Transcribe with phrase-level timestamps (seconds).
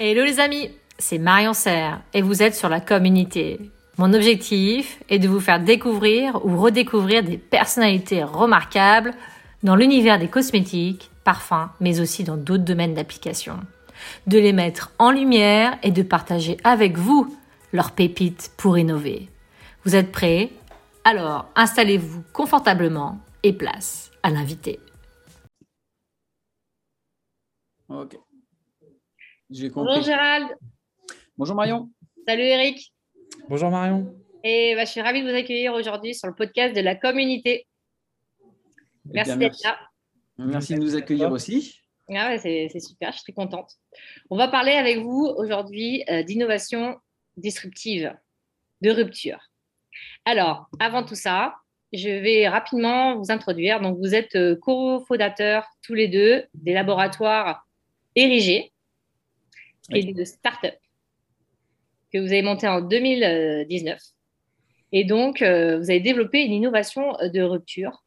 [0.00, 3.58] Hello les amis, c'est Marion Serre et vous êtes sur la communauté.
[3.96, 9.12] Mon objectif est de vous faire découvrir ou redécouvrir des personnalités remarquables
[9.64, 13.58] dans l'univers des cosmétiques, parfums, mais aussi dans d'autres domaines d'application.
[14.28, 17.36] De les mettre en lumière et de partager avec vous
[17.72, 19.28] leurs pépites pour innover.
[19.84, 20.50] Vous êtes prêts?
[21.02, 24.78] Alors installez-vous confortablement et place à l'invité.
[27.88, 28.16] Ok.
[29.50, 30.46] Bonjour Gérald.
[31.38, 31.88] Bonjour Marion.
[32.26, 32.92] Salut Eric.
[33.48, 34.14] Bonjour Marion.
[34.44, 37.66] Et bah, je suis ravie de vous accueillir aujourd'hui sur le podcast de la communauté.
[38.42, 38.44] Eh
[39.06, 39.78] Merci d'être là.
[40.36, 41.80] Merci de nous accueillir aussi.
[42.14, 43.72] Ah c'est super, je suis très contente.
[44.28, 46.98] On va parler avec vous aujourd'hui euh, d'innovation
[47.38, 48.14] disruptive,
[48.82, 49.38] de rupture.
[50.26, 51.56] Alors, avant tout ça,
[51.94, 53.80] je vais rapidement vous introduire.
[53.80, 57.66] Donc, vous êtes euh, cofondateurs tous les deux des laboratoires
[58.14, 58.72] érigés
[59.92, 60.74] et de start-up
[62.12, 63.98] que vous avez monté en 2019.
[64.92, 68.04] Et donc, euh, vous avez développé une innovation de rupture,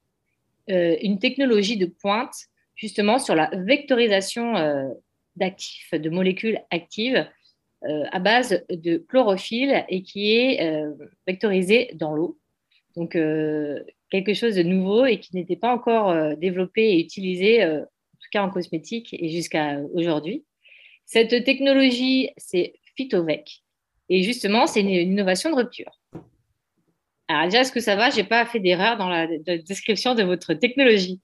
[0.70, 2.34] euh, une technologie de pointe,
[2.76, 4.88] justement sur la vectorisation euh,
[5.36, 7.28] d'actifs, de molécules actives
[8.12, 10.86] à base de chlorophylle et qui est
[11.26, 12.38] vectorisée dans l'eau.
[12.96, 18.30] Donc, quelque chose de nouveau et qui n'était pas encore développé et utilisé, en tout
[18.32, 20.46] cas en cosmétique et jusqu'à aujourd'hui.
[21.06, 23.64] Cette technologie, c'est Phytovec.
[24.10, 26.00] Et justement, c'est une, innovation de rupture.
[27.28, 28.10] Alors déjà, est-ce que ça va?
[28.10, 29.26] Je n'ai pas fait d'erreur dans la,
[29.60, 31.22] description de votre technologie.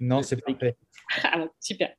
[0.00, 0.76] Non, c'est parfait.
[1.24, 1.90] Ah super.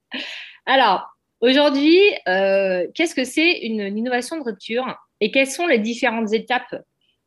[0.68, 1.08] Alors,
[1.42, 4.86] aujourd'hui, euh, qu'est-ce que c'est une, innovation de rupture?
[5.20, 6.76] Et quelles sont les différentes étapes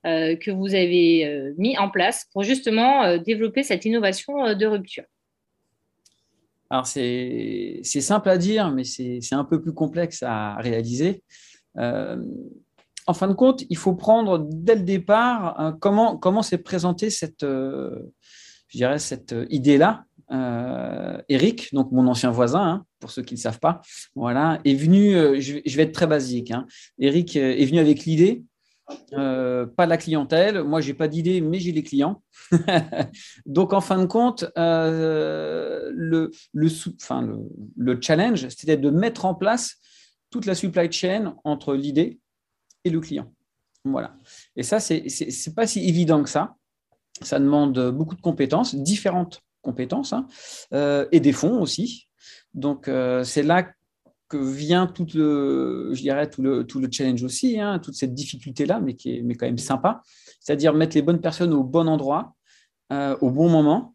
[0.07, 5.05] euh, que vous avez euh, mis en place pour justement développer cette innovation de rupture?
[6.73, 11.23] Alors, c'est simple à dire, mais c'est un peu plus complexe à réaliser.
[11.77, 12.17] Euh,
[13.07, 17.11] en fin de compte, il faut prendre dès le départ euh, comment comment s'est présentée
[17.11, 18.11] cette, euh,
[18.69, 20.05] je dirais, cette idée-là.
[21.29, 23.83] Eric, donc mon ancien voisin, hein, pour ceux qui ne savent pas,
[24.15, 25.13] voilà, est venu.
[25.43, 26.53] Je, vais être très basique.
[26.53, 26.67] Hein.
[26.99, 28.43] Eric est venu avec l'idée
[29.13, 30.63] euh, pas la clientèle.
[30.63, 32.23] Moi, j'ai pas d'idée, mais j'ai les clients.
[33.47, 36.69] Donc, en fin de compte, euh, le, le,
[37.01, 37.39] enfin, le,
[37.77, 39.77] le, challenge, c'était de mettre en place
[40.31, 42.19] toute la supply chain entre l'idée
[42.85, 43.33] et le client.
[43.85, 44.15] Voilà.
[44.57, 46.57] Et ça, c'est n'est pas si évident que ça.
[47.21, 50.27] Ça demande beaucoup de compétences, différentes compétences, hein,
[50.73, 52.09] euh, et des fonds aussi.
[52.55, 52.91] Donc,
[53.25, 53.69] c'est là
[54.33, 58.15] que vient tout le, je dirais, tout le, tout le challenge aussi, hein, toute cette
[58.15, 60.01] difficulté-là, mais qui est mais quand même sympa.
[60.41, 62.35] C'est-à-dire mettre les bonnes personnes au bon endroit,
[62.93, 63.95] euh, au bon moment,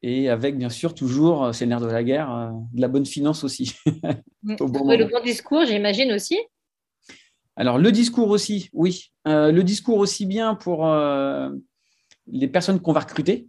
[0.00, 2.86] et avec bien sûr toujours, euh, c'est le nerf de la guerre, euh, de la
[2.86, 3.74] bonne finance aussi.
[4.60, 6.38] au le bon discours, j'imagine aussi.
[7.56, 9.12] Alors le discours aussi, oui.
[9.26, 10.86] le discours aussi bien pour
[12.26, 13.48] les personnes qu'on va recruter,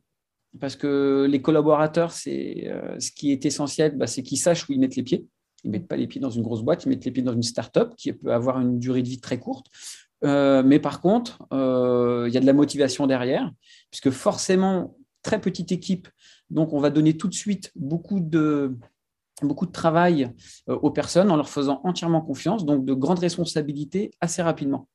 [0.59, 4.79] parce que les collaborateurs, c'est ce qui est essentiel, bah, c'est qu'ils sachent où ils
[4.79, 5.25] mettent les pieds.
[5.65, 7.33] Ils ne mettent pas les pieds dans une grosse boîte, ils mettent les pieds dans
[7.33, 9.65] une start-up qui peut avoir une durée de vie très courte.
[10.23, 13.51] Euh, mais par contre, euh, il y a de la motivation derrière,
[13.89, 16.07] puisque forcément, très petite équipe,
[16.51, 18.77] donc on va donner tout de suite beaucoup de,
[19.41, 20.31] beaucoup de travail
[20.69, 24.87] euh, aux personnes en leur faisant entièrement confiance, donc de grandes responsabilités assez rapidement.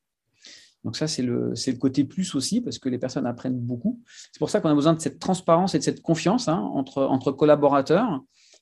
[0.84, 4.00] Donc ça, c'est le, le, côté plus aussi, parce que les personnes apprennent beaucoup.
[4.32, 7.02] C'est pour ça qu'on a besoin de cette transparence et de cette confiance hein, entre,
[7.02, 8.20] entre collaborateurs.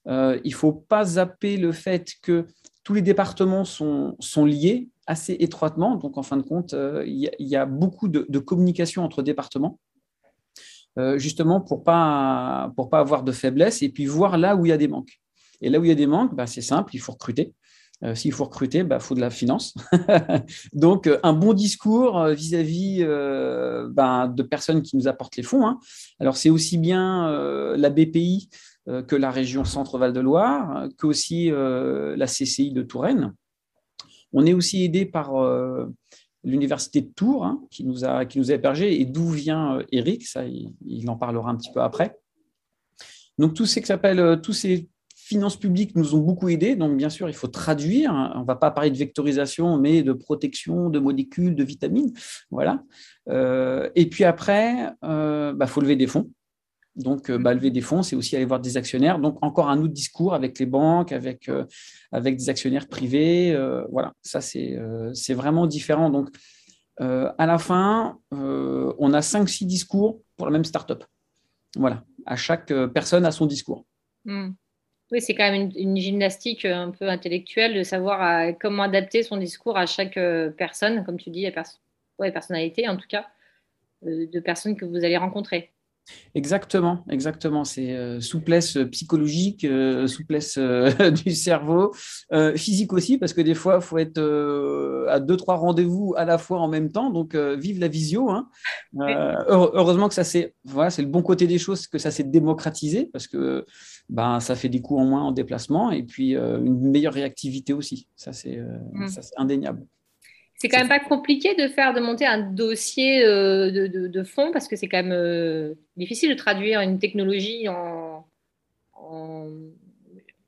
[0.09, 2.47] Euh, il ne faut pas zapper le fait que
[2.85, 5.97] tous les départements sont, sont liés assez étroitement.
[5.97, 9.79] Donc, en fin de compte, euh, il y, a beaucoup de, communication entre départements,
[10.99, 14.65] euh, justement pour ne pas, pour pas avoir de faiblesse et puis voir là où
[14.65, 15.21] il y a des manques.
[15.61, 17.55] Et là où il y a des manques, bah, c'est simple, il faut recruter.
[18.15, 19.75] S'il faut recruter, il bah, faut de la finance.
[20.73, 23.05] Donc, un bon discours vis-à-vis
[23.91, 25.67] bah, de personnes qui nous apportent les fonds.
[25.67, 25.81] Hein.
[26.21, 27.29] Alors, c'est aussi bien
[27.77, 28.51] la BPI
[29.07, 33.35] que la région Centre-Val de Loire, que aussi euh, la CCI de Touraine.
[34.33, 35.87] On est aussi aidé par euh,
[36.43, 40.27] l'université de Tours, hein, qui, nous a, qui nous a hébergés, et d'où vient Eric,
[40.27, 42.19] ça, il, en parlera un petit peu après.
[43.37, 46.75] Donc, tout ce qui s'appelle, tous ces finances publiques nous ont beaucoup aidés.
[46.75, 48.11] Donc, bien sûr, il faut traduire.
[48.35, 52.13] On ne va pas parler de vectorisation, mais de protection de molécules, de vitamines.
[52.51, 52.83] Voilà.
[53.29, 56.31] et puis après, il bah, faut lever des fonds.
[56.99, 59.21] Donc, euh, bah, lever des fonds, c'est aussi aller voir des actionnaires.
[59.21, 61.65] Donc, encore un autre discours avec les banques, avec, euh,
[62.11, 63.53] avec des actionnaires privés.
[63.53, 66.11] Euh, voilà, ça, c'est vraiment différent.
[66.11, 66.29] Donc,
[66.99, 71.05] à la fin, on a 5-6 discours pour la même startup.
[71.77, 73.85] Voilà, à chaque personne a son discours.
[74.25, 74.51] Hmm.
[75.13, 79.79] Oui, c'est quand même une, gymnastique un peu intellectuelle de savoir comment adapter son discours
[79.79, 80.19] à chaque
[80.57, 81.53] personne, comme tu dis, à
[82.19, 83.29] ouais, personnalité en tout cas,
[84.03, 85.71] de personnes que vous allez rencontrer.
[86.35, 87.65] Exactement, exactement.
[87.65, 91.93] C'est euh, souplesse psychologique, euh, souplesse euh, du cerveau,
[92.57, 94.19] physique aussi, parce que des fois, il faut être
[95.09, 97.11] à deux, trois rendez-vous à la fois en même temps.
[97.11, 98.31] Donc, vive la visio.
[98.31, 98.49] Hein.
[99.49, 103.07] heureusement que ça c'est voilà, c'est le bon côté des choses, que ça s'est démocratisé,
[103.13, 103.65] parce que
[104.09, 108.09] ben, ça fait des coûts en moins en déplacement et puis une meilleure réactivité aussi.
[108.17, 109.09] Ça, c'est mmh.
[109.37, 109.85] indéniable.
[110.59, 114.51] C'est quand même pas compliqué de faire, de monter un dossier euh, de, de, fond
[114.53, 118.27] parce que c'est quand même euh, difficile de traduire une technologie en,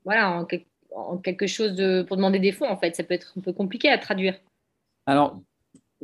[0.05, 0.45] voilà,
[0.97, 2.69] en, quelque chose de, pour demander des fonds.
[2.69, 4.35] En fait, ça peut être un peu compliqué à traduire.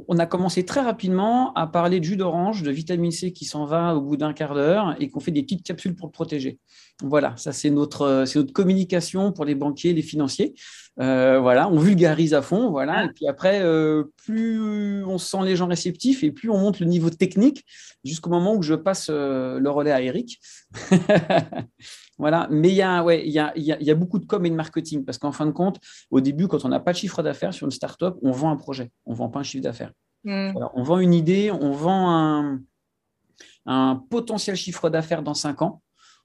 [0.08, 3.64] On a commencé très rapidement à parler de jus d'orange, de vitamine C qui s'en
[3.64, 6.58] va au bout d'un quart d'heure et qu'on fait des petites capsules pour le protéger.
[7.02, 10.54] Voilà, ça c'est notre, notre communication pour les banquiers, les financiers.
[10.98, 13.04] Euh, voilà, on vulgarise à fond, voilà.
[13.04, 16.86] Et puis après, euh, plus on sent les gens réceptifs et plus on monte le
[16.86, 17.64] niveau technique
[18.04, 20.40] jusqu'au moment où je passe euh, le relais à Eric.
[22.18, 24.44] Voilà, mais il y, a, ouais, il, y a, il, y a, beaucoup de com
[24.46, 25.78] et de marketing parce qu'en fin de compte,
[26.10, 28.56] au début, quand on n'a pas de chiffre d'affaires sur une startup, on vend un
[28.56, 29.92] projet, on ne vend pas un chiffre d'affaires.
[30.24, 30.52] Hmm.
[30.74, 32.60] on vend une idée, on vend un,
[33.66, 35.82] un potentiel chiffre d'affaires dans cinq ans,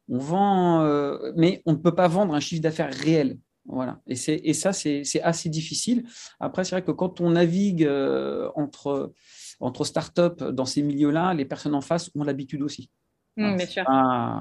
[0.10, 3.38] on vend, euh, mais on ne peut pas vendre un chiffre d'affaires réel.
[3.66, 4.00] Voilà.
[4.08, 4.16] Et,
[4.50, 6.04] et ça, c'est assez difficile.
[6.40, 9.14] Après, c'est vrai que quand on navigue euh, entre,
[9.60, 12.90] entre startups dans ces milieux-là, les personnes en face ont l'habitude aussi.
[13.38, 13.84] Mmh, bien sûr.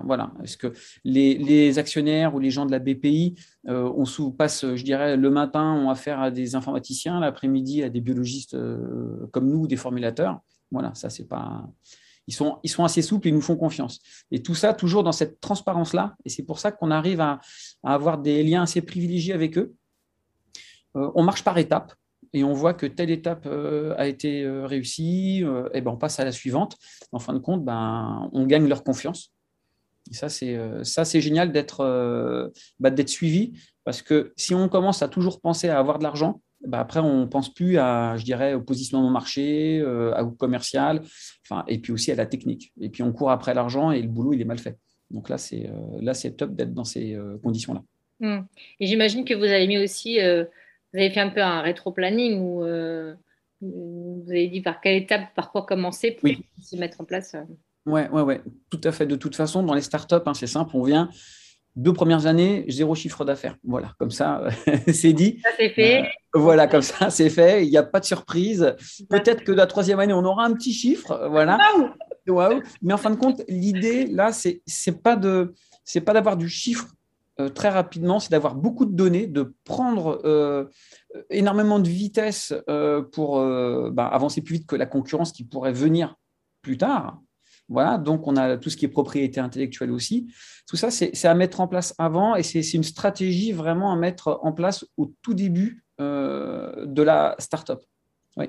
[0.05, 0.73] voilà, est-ce que
[1.05, 3.37] les, actionnaires ou les gens de la BPI,
[3.69, 7.89] euh, on sous, passe, je dirais, le matin, ont affaire à des informaticiens, l'après-midi à
[7.89, 10.41] des biologistes euh, comme nous, des formulateurs?
[10.73, 11.69] Voilà, ça c'est pas.
[12.27, 14.01] Ils sont, ils sont assez souples, ils nous font confiance.
[14.31, 16.17] Et tout ça toujours dans cette transparence-là.
[16.25, 17.41] Et c'est pour ça qu'on arrive à,
[17.83, 19.75] avoir des liens assez privilégiés avec eux.
[20.97, 21.95] Euh, on marche par étapes
[22.32, 25.97] et on voit que telle étape euh, a été euh, réussie, euh, et ben on
[25.97, 26.77] passe à la suivante.
[27.12, 29.32] En fin de compte, ben, on gagne leur confiance.
[30.11, 30.29] Et ça,
[31.05, 32.50] c'est génial d'être
[32.81, 33.53] bah, d'être suivi
[33.85, 37.29] parce que si on commence à toujours penser à avoir de l'argent, bah, après on
[37.29, 41.03] pense plus à, je dirais, au positionnement marché, au commercial,
[41.44, 42.73] enfin, et puis aussi à la technique.
[42.81, 44.79] Et puis on court après l'argent et le boulot il est mal fait.
[45.11, 47.82] Donc là, c'est là, top d'être dans ces conditions-là.
[48.21, 48.47] Mmh.
[48.81, 50.19] Et j'imagine que vous avez mis aussi
[50.93, 53.15] vous avez fait un peu un rétro-planning où euh,
[53.61, 56.29] vous avez dit par quelle étape, par quoi commencer pour
[56.63, 57.37] se mettre en place.
[57.87, 58.41] Oui, ouais, ouais,
[58.71, 59.07] tout à fait.
[59.07, 61.09] De toute façon, dans les startups, hein, c'est simple, on vient
[61.77, 63.57] deux premières années, zéro chiffre d'affaires.
[63.63, 64.49] Voilà, comme ça,
[64.93, 65.41] c'est dit.
[65.43, 66.03] Ça, c'est fait.
[66.03, 67.65] Euh, voilà, comme ça, c'est fait.
[67.65, 68.75] Il n'y a pas de surprise.
[69.09, 71.29] Peut-être que la troisième année, on aura un petit chiffre.
[71.31, 71.59] Voilà.
[72.83, 75.55] Mais en fin de compte, l'idée, là, c'est n'est pas de
[75.85, 77.00] c'est pas d'avoir du chiffre euh,
[77.49, 80.67] très rapidement, c'est d'avoir beaucoup de données, de prendre euh,
[81.31, 83.41] énormément de vitesse euh, pour
[83.93, 86.17] bah, avancer plus vite que la concurrence qui pourrait venir
[86.63, 87.21] plus tard.
[87.69, 90.33] Voilà, donc on a tout ce qui est propriété intellectuelle aussi.
[90.69, 94.41] Tout ça, c'est à mettre en place avant et c'est une stratégie vraiment à mettre
[94.43, 97.79] en place au tout début de la startup.
[98.37, 98.47] Oui.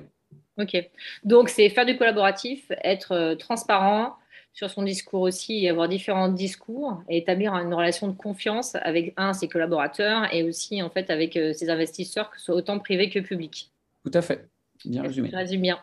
[0.58, 0.76] Ok,
[1.24, 4.16] donc c'est faire du collaboratif, être transparent,
[4.52, 9.14] sur son discours aussi et avoir différents discours et établir une relation de confiance avec
[9.16, 12.78] un ses collaborateurs et aussi en fait avec euh, ses investisseurs que ce soit autant
[12.78, 13.70] privé que public.
[14.04, 14.46] Tout à fait.
[14.84, 15.30] Bien résumé.
[15.30, 15.78] Je résume bien.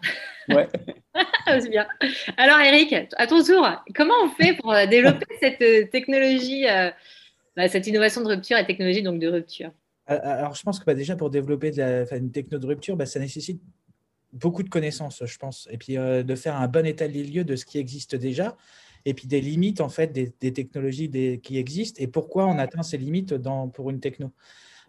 [0.50, 0.68] Ouais.
[1.48, 1.88] C'est bien.
[2.38, 6.66] Alors Eric, à ton tour, comment on fait pour euh, développer cette euh, technologie,
[7.56, 9.72] bah, cette innovation de rupture et technologie donc de rupture?
[10.06, 13.20] Alors, je pense que bah, déjà, pour développer de une techno de rupture, bah, ça
[13.20, 13.62] nécessite
[14.34, 17.44] beaucoup de connaissances, je pense, et puis euh, de faire un bon état des lieux
[17.44, 18.56] de ce qui existe déjà,
[19.06, 21.10] et puis des limites en fait des, technologies
[21.42, 23.34] qui existent et pourquoi on atteint ces limites
[23.74, 24.32] pour une techno.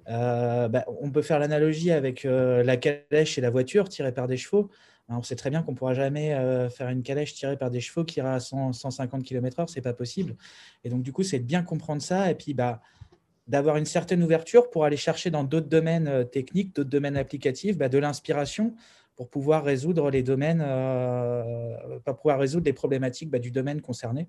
[0.09, 4.27] Euh, bah, on peut faire l'analogie avec euh, la calèche et la voiture tirée par
[4.27, 4.69] des chevaux.
[5.09, 6.37] on sait très bien qu'on ne pourra jamais
[6.71, 10.37] faire une calèche tirée par des chevaux qui ira à 150 km/h, c'est pas possible.
[10.85, 12.81] Et donc du coup, c'est de bien comprendre ça et puis bah
[13.47, 17.89] d'avoir une certaine ouverture pour aller chercher dans d'autres domaines techniques, d'autres domaines applicatifs, bah,
[17.89, 18.75] de l'inspiration
[19.21, 21.75] pour pouvoir résoudre les domaines, euh,
[22.07, 24.29] pour pouvoir résoudre les problématiques bah, du domaine concerné.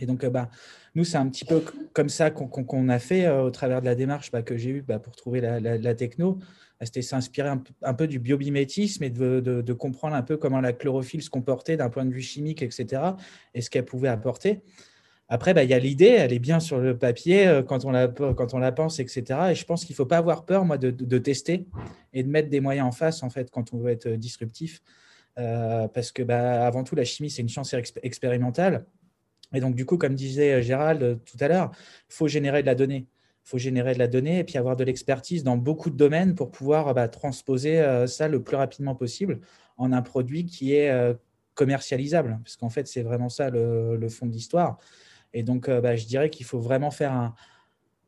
[0.00, 0.48] Et donc, euh, bah,
[0.94, 3.94] nous, c'est un petit peu comme ça qu'on a fait euh, au travers de la
[3.94, 6.38] démarche bah, que j'ai eue bah, pour trouver la, techno.
[6.80, 7.50] C'était s'inspirer
[7.82, 11.76] un, peu du biomimétisme et de, de, comprendre un peu comment la chlorophylle se comportait
[11.76, 13.02] d'un point de vue chimique, etc.,
[13.52, 14.62] et ce qu'elle pouvait apporter.
[15.28, 17.90] Après, bah, il y a l'idée, elle est bien sur le papier euh, quand on
[17.90, 19.24] la, quand on la pense, etc.
[19.50, 21.66] Et je pense qu'il ne faut pas avoir peur, moi, de, tester
[22.12, 24.82] et de mettre des moyens en face, en fait, quand on veut être disruptif.
[25.38, 28.86] Euh, parce que, bah, avant tout, la chimie, c'est une chance expérimentale.
[29.52, 31.72] Et donc, du coup, comme disait Gérald tout à l'heure,
[32.08, 33.06] il faut générer de la donnée.
[33.42, 36.50] faut générer de la donnée et puis avoir de l'expertise dans beaucoup de domaines pour
[36.50, 39.40] pouvoir bah, transposer ça le plus rapidement possible
[39.76, 40.90] en un produit qui est
[41.54, 42.38] commercialisable.
[42.44, 44.78] Parce qu'en fait, c'est vraiment ça le, fond de l'histoire.
[45.36, 47.34] Et donc, bah, je dirais qu'il faut vraiment faire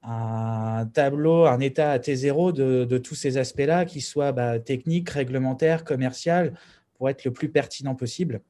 [0.03, 5.85] un, tableau, un état à T0 de, tous ces aspects-là, qui soient bah, techniques, réglementaires,
[5.85, 6.55] commercial,
[6.95, 8.41] pour être le plus pertinent possible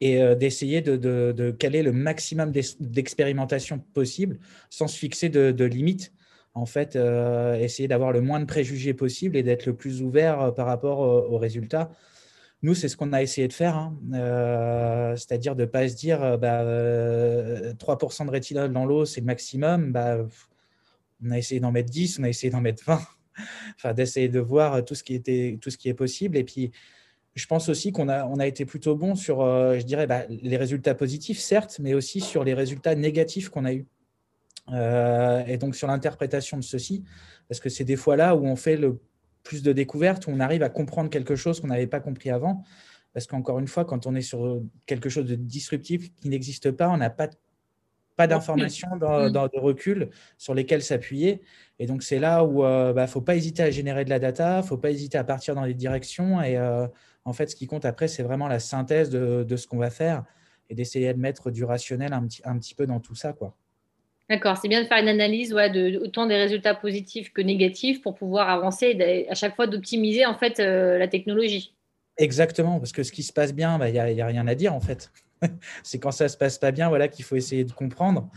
[0.00, 4.38] et euh, d'essayer de, caler le maximum d'expérimentation possible
[4.70, 6.12] sans se fixer de, limites.
[6.54, 10.40] En fait, euh, essayer d'avoir le moins de préjugés possible et d'être le plus ouvert
[10.40, 11.90] euh, par rapport aux, résultats.
[12.62, 13.94] Nous, c'est ce qu'on a essayé de faire, hein.
[15.16, 19.92] c'est-à-dire de ne pas se dire bah, 3% de rétinol dans l'eau, c'est le maximum.
[19.92, 20.18] Bah,
[21.22, 23.00] on a essayé d'en mettre 10, on a essayé d'en mettre 20,
[23.76, 26.36] enfin, d'essayer de voir tout ce, qui était, tout ce qui est possible.
[26.36, 26.72] Et puis,
[27.36, 30.24] je pense aussi qu'on a, on a été plutôt bon sur, euh, je dirais, bah,
[30.28, 33.86] les résultats positifs, certes, mais aussi sur les résultats négatifs qu'on a eus.
[34.72, 37.04] Euh, et donc sur l'interprétation de ceci,
[37.48, 38.98] parce que c'est des fois là où on fait le
[39.46, 42.64] plus de découvertes, où on arrive à comprendre quelque chose qu'on n'avait pas compris avant.
[43.14, 46.88] Parce qu'encore une fois, quand on est sur quelque chose de disruptif qui n'existe pas,
[46.88, 47.28] on n'a pas
[48.16, 49.30] pas d'informations dans, mm.
[49.30, 51.42] dans, de recul sur lesquels s'appuyer.
[51.78, 54.10] Et donc, c'est là où il euh, ne bah, faut pas hésiter à générer de
[54.10, 56.42] la data, il ne faut pas hésiter à partir dans les directions.
[56.42, 56.86] Et euh,
[57.24, 59.90] en fait, ce qui compte après, c'est vraiment la synthèse de, de ce qu'on va
[59.90, 60.24] faire
[60.70, 63.32] et d'essayer de mettre du rationnel un petit, un petit peu dans tout ça.
[63.32, 63.54] quoi.
[64.28, 68.16] D'accord, c'est bien de faire une analyse de, autant des résultats positifs que négatifs pour
[68.16, 71.76] pouvoir avancer et à chaque fois d'optimiser en fait euh, la technologie.
[72.18, 74.54] Exactement, parce que ce qui se passe bien, bah, il n'y a, a, rien à
[74.56, 75.12] dire en fait.
[75.84, 78.28] c'est quand ça se passe pas bien, voilà, qu'il faut essayer de comprendre.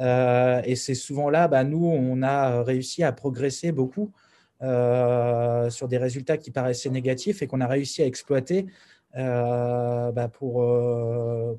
[0.00, 4.12] Euh, et c'est souvent là, bah, nous, on a réussi à progresser beaucoup
[4.60, 8.66] euh, sur des résultats qui paraissaient négatifs et qu'on a réussi à exploiter
[9.14, 10.62] bah, pour,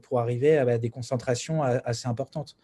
[0.03, 2.55] pour arriver à bah, des concentrations assez importantes.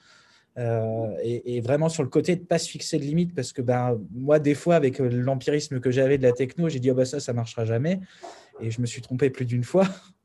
[0.57, 4.00] Et, vraiment sur le côté de ne pas se fixer de limite, parce que ben,
[4.13, 7.19] moi, des fois, avec l'empirisme que j'avais de la techno, j'ai dit oh, bah, ça,
[7.19, 8.00] ça ne marchera jamais.
[8.62, 9.88] Et je me suis trompé plus d'une fois.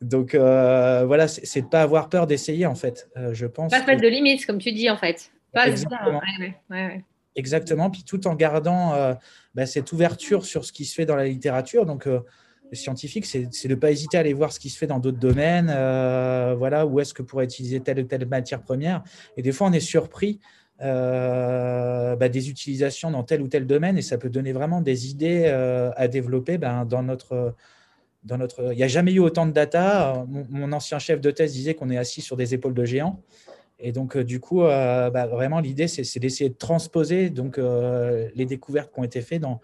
[0.00, 3.70] Donc euh, voilà, c'est de ne pas avoir peur d'essayer en fait, euh, je pense.
[3.70, 5.30] Pas se mettre de limites, comme tu dis en fait.
[5.52, 6.20] Pas Exactement.
[7.36, 9.14] Exactement, puis tout en gardant euh,
[9.54, 11.84] bah, cette ouverture sur ce qui se fait dans la littérature.
[11.84, 12.08] Donc
[12.72, 15.18] scientifique, c'est de ne pas hésiter à aller voir ce qui se fait dans d'autres
[15.18, 15.66] domaines,
[16.56, 19.02] voilà, où est-ce que pourrait utiliser telle ou telle matière première.
[19.36, 20.40] Et des fois, on est surpris
[20.80, 25.46] bah, des utilisations dans tel ou tel domaine et ça peut donner vraiment des idées
[25.46, 27.54] à développer ben, dans notre
[28.32, 28.72] notre...
[28.72, 30.24] Il n'y a jamais eu autant de data.
[30.28, 33.20] Mon, ancien chef de thèse disait qu'on est assis sur des épaules de géants.
[33.78, 38.28] Et donc, euh, du coup, euh, bah, vraiment, l'idée, c'est d'essayer de transposer donc, euh,
[38.34, 39.60] les découvertes qui ont été faites dans,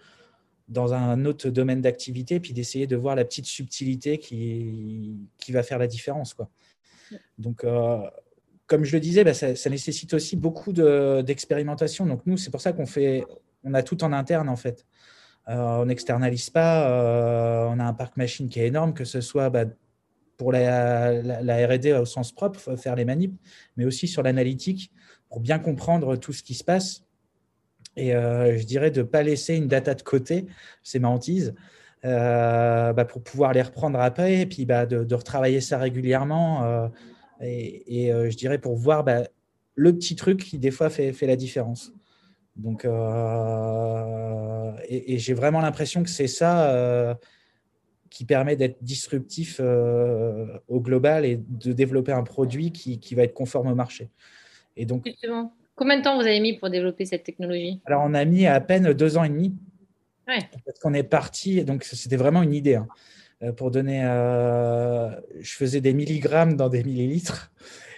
[0.71, 5.63] dans un autre domaine d'activité, puis d'essayer de voir la petite subtilité qui, qui va
[5.63, 6.33] faire la différence.
[6.33, 6.49] Quoi.
[7.39, 7.65] Donc,
[8.71, 12.07] comme je le disais, bah, ça, nécessite aussi beaucoup d'expérimentation.
[12.07, 13.25] donc, nous, c'est pour ça qu'on fait,
[13.65, 14.87] on a tout en interne, en fait.
[15.49, 16.89] Euh, on n'externalise pas.
[16.89, 19.65] Euh, on a un parc machine qui est énorme, que ce soit bah,
[20.37, 21.11] pour la,
[21.67, 23.37] RD au sens propre, faire les manips,
[23.77, 24.93] mais aussi sur l'analytique
[25.29, 27.03] pour bien comprendre tout ce qui se passe.
[28.01, 30.47] Et euh, je dirais de ne pas laisser une data de côté,
[30.83, 31.55] c'est ma hantise,
[32.03, 36.91] bah, pour pouvoir les reprendre après, et puis bah, de, retravailler ça régulièrement.
[37.41, 39.05] et, je dirais pour voir
[39.75, 41.93] le petit truc qui, des fois, fait la différence.
[42.61, 47.15] Donc, euh, et, j'ai vraiment l'impression que c'est ça euh,
[48.11, 53.35] qui permet d'être disruptif euh, au global et de développer un produit qui, va être
[53.35, 54.11] conforme au marché.
[54.77, 55.55] Et donc, Justement.
[55.81, 57.81] Combien de temps vous avez mis pour développer cette technologie?
[57.87, 59.57] Alors, on a mis à peine deux ans et demi.
[60.29, 60.41] Ouais.
[60.67, 62.75] Parce qu'on est parti, donc c'était vraiment une idée.
[62.75, 62.87] Hein.
[63.57, 67.51] Pour donner, je faisais des milligrammes dans des millilitres.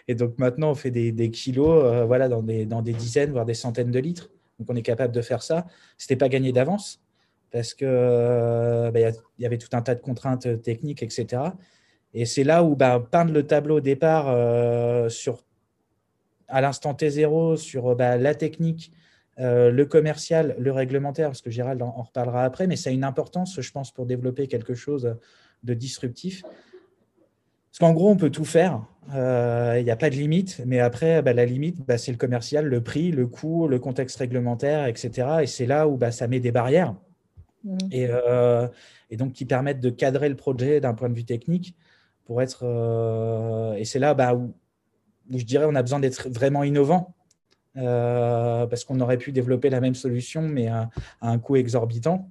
[0.07, 3.47] Et donc maintenant, on fait des, des kilos voilà, dans, des, dans des dizaines, voire
[3.47, 4.31] des centaines de litres.
[4.61, 5.67] Donc on est capable de faire ça.
[5.99, 7.03] Ce n'était pas gagné d'avance
[7.51, 9.01] parce qu'il euh, bah,
[9.41, 11.43] y avait tout un tas de contraintes techniques, etc.
[12.15, 15.43] Et c'est là où bah, peindre le tableau au départ euh, sur,
[16.53, 18.93] à l'instant T0 sur bah, la technique,
[19.41, 22.93] euh, le commercial, le réglementaire, parce que Gérald en, en, reparlera après, mais ça a
[22.93, 25.17] une importance, je pense, pour développer quelque chose
[25.65, 26.43] de disruptif.
[27.73, 28.85] Parce qu'en gros, on peut tout faire.
[29.15, 30.61] Euh, il n'y a pas de limite.
[30.67, 34.19] Mais après, bah, la limite, bah, c'est le commercial, le prix, le coût, le contexte
[34.19, 35.39] réglementaire, etc.
[35.43, 36.95] Et c'est là où ça met des barrières.
[37.65, 37.79] Mmh.
[37.95, 38.69] Euh,
[39.11, 41.75] et, donc, qui permettent de cadrer le projet d'un point de vue technique
[42.27, 42.61] pour être.
[42.65, 44.53] Euh, et c'est là où,
[45.33, 47.15] je dirais on a besoin d'être vraiment innovant.
[47.75, 52.31] parce qu'on aurait pu développer la même solution, mais à un coût exorbitant.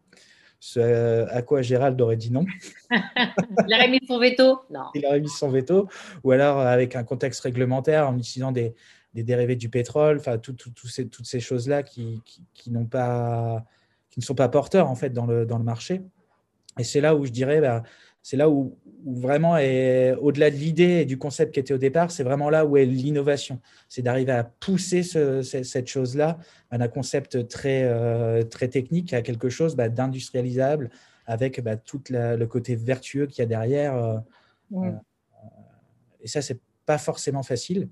[0.64, 2.46] Ce à quoi Gérald aurait dit non.
[2.92, 4.86] il aurait mis son veto Non.
[4.94, 5.90] Il aurait mis son veto.
[6.24, 8.76] Ou alors avec un contexte réglementaire en utilisant des,
[9.14, 10.38] des dérivés du pétrole, enfin
[10.86, 12.22] ces, toutes ces choses-là qui,
[12.54, 13.66] qui, n'ont pas,
[14.10, 16.04] qui ne sont pas porteurs en fait dans le, dans le marché.
[16.78, 17.84] Et c'est là où je dirais, bah,
[18.24, 22.24] c'est là où, vraiment, au-delà de l'idée et du concept qui était au départ, c'est
[22.24, 23.60] vraiment là où est l'innovation.
[23.90, 26.38] C'est d'arriver à pousser cette chose-là
[26.70, 30.92] à un concept très, euh, très technique, à quelque chose bah, d'industrialisable,
[31.26, 33.96] avec bah, tout le côté vertueux qu'il y a derrière.
[33.96, 34.18] Euh,
[34.74, 34.92] euh,
[36.22, 37.90] et ça, c'est pas forcément facile.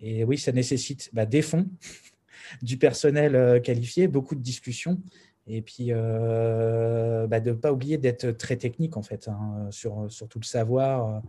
[0.00, 1.68] Et oui, ça nécessite bah, des fonds,
[2.62, 4.98] du personnel qualifié, beaucoup de discussions
[5.50, 10.10] et puis, euh, bah, de ne pas oublier d'être très technique, en fait, hein, sur,
[10.12, 11.08] sur, tout le savoir.
[11.08, 11.20] Euh,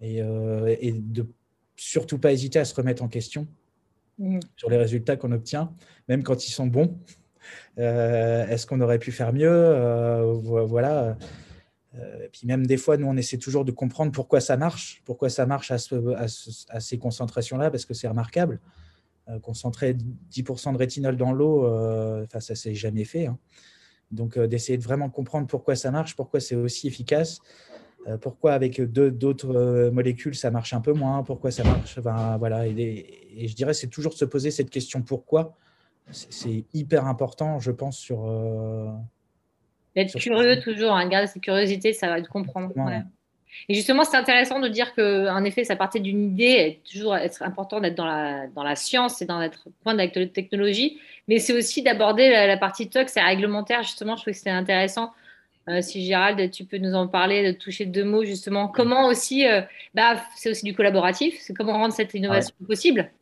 [0.00, 1.26] et, euh, et, de
[1.76, 3.46] surtout pas hésiter à se remettre en question
[4.18, 4.40] mmh.
[4.56, 5.74] sur les résultats qu'on obtient,
[6.08, 6.98] même quand ils sont bons.
[7.76, 10.22] Est-ce qu'on aurait pu faire mieux
[10.66, 11.16] Voilà.
[11.94, 15.30] Et puis même des fois, nous, on essaie toujours de comprendre pourquoi ça marche, pourquoi
[15.30, 18.60] ça marche à, à ces concentrations-là, parce que c'est remarquable.
[19.30, 19.96] Euh, concentrer
[20.32, 23.26] 10% de rétinol dans l'eau, euh, enfin, ça s'est jamais fait.
[23.26, 23.38] Hein.
[24.10, 27.40] Donc, euh, d'essayer de vraiment comprendre pourquoi ça marche, pourquoi c'est aussi efficace,
[28.22, 31.98] pourquoi avec d'autres molécules ça marche un peu moins, pourquoi ça marche.
[31.98, 32.66] voilà.
[32.66, 35.54] Et, je dirais, c'est toujours se poser cette question pourquoi.
[36.10, 38.24] C'est hyper important, je pense, sur.
[39.94, 42.72] D'être curieux toujours, hein, garder cette curiosité, ça va te comprendre.
[43.68, 47.42] Et justement, c'est intéressant de dire qu'en effet, ça partait d'une idée, et toujours être
[47.42, 51.38] important d'être dans la, dans la science et dans être point de la technologie, mais
[51.38, 53.82] c'est aussi d'aborder la, partie tox et réglementaire.
[53.82, 55.12] Justement, je trouve que c'était intéressant.
[55.68, 58.68] Euh, si Gérald, tu peux nous en parler, de toucher deux mots justement.
[58.68, 59.60] Comment aussi, euh,
[59.94, 63.12] bah, c'est aussi du collaboratif, c'est comment rendre cette innovation possible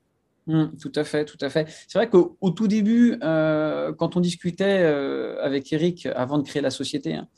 [0.46, 1.66] mmh, tout à fait, tout à fait.
[1.88, 4.82] C'est vrai qu'au tout début, euh, quand on discutait
[5.42, 7.28] avec Eric avant de créer la société, hein,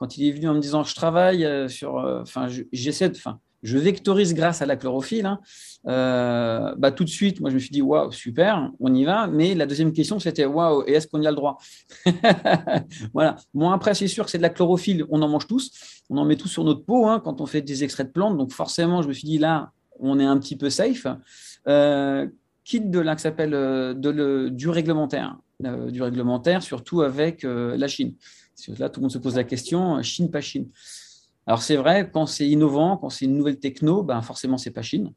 [0.00, 3.16] quand il est venu en me disant je travaille euh, sur, euh, enfin, j'essaie de,
[3.16, 5.40] enfin, je vectorise grâce à la chlorophylle, hein,
[5.86, 9.26] euh, bah, tout de suite, moi, je me suis dit, waouh, super, on y va.
[9.26, 11.58] Mais la deuxième question, c'était, waouh, et est-ce qu'on y a le droit?
[13.12, 13.36] Voilà.
[13.52, 15.70] Bon, après, c'est sûr que c'est de la chlorophylle, on en mange tous.
[16.08, 18.38] On en met tous sur notre peau hein, quand on fait des extraits de plantes.
[18.38, 21.06] Donc, forcément, je me suis dit, là, on est un petit peu safe.
[22.64, 25.36] quitte de là que s'appelle du réglementaire.
[25.60, 28.14] du réglementaire, surtout avec la Chine.
[28.68, 30.68] Là, tout le monde se pose la question, Chine, pas Chine.
[31.46, 34.82] Alors c'est vrai, quand c'est innovant, quand c'est une nouvelle techno, ben forcément, c'est pas
[34.82, 35.12] Chine.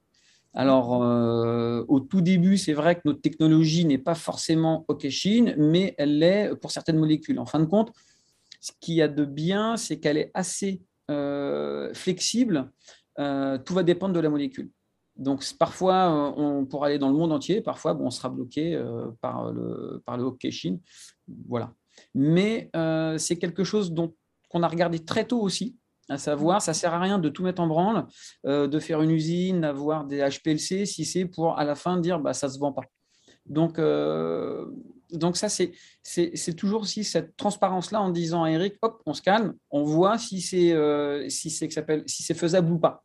[0.54, 5.56] Alors, euh, au tout début, c'est vrai que notre technologie n'est pas forcément OK Chine,
[5.58, 7.40] mais elle l'est pour certaines molécules.
[7.40, 7.92] En fin de compte,
[8.62, 12.72] ce qu'il y a de bien, c'est qu'elle est assez euh, flexible.
[13.20, 14.70] Euh, tout va dépendre de la molécule.
[15.16, 17.62] Donc, parfois, on pourra aller dans le monde entier.
[17.62, 18.80] Parfois, bon, on sera bloqué
[19.22, 20.80] par le, par le OK Chine.
[21.48, 21.72] Voilà
[22.14, 24.14] mais euh, c'est quelque chose dont
[24.50, 25.78] qu'on a regardé très tôt aussi,
[26.10, 28.06] à savoir, ça sert à rien de tout mettre en branle,
[28.46, 32.20] euh, de faire une usine, d'avoir des HPLC, si c'est pour à la fin dire
[32.20, 32.84] bah ça se vend pas.
[33.46, 34.66] Donc euh,
[35.12, 35.72] donc ça c'est
[36.04, 39.84] c'est toujours aussi cette transparence là en disant à Eric, hop, on se calme, on
[39.84, 40.76] voit si c'est
[41.30, 41.70] si c'est
[42.08, 43.04] si c'est faisable ou pas.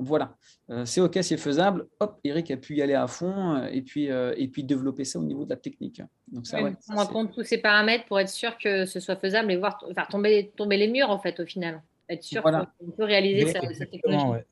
[0.00, 0.36] Voilà,
[0.70, 1.88] euh, c'est OK, c'est faisable.
[1.98, 5.04] Hop, Eric a pu y aller à fond euh, et, puis, euh, et puis développer
[5.04, 6.00] ça au niveau de la technique.
[6.28, 9.56] Donc, ça, on compte tous ces paramètres pour être sûr que ce soit faisable et
[9.56, 11.82] voir faire tomber, tomber les murs, en fait, au final.
[12.08, 14.44] Être sûr qu'on peut réaliser cette, technologie.